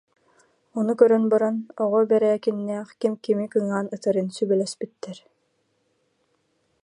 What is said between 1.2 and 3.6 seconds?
баран, Оҕо Бэрээкиннээх ким кими